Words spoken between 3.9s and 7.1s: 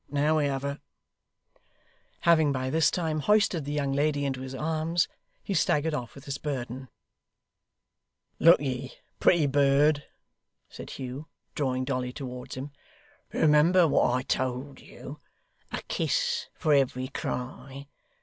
lady into his arms, he staggered off with his burden.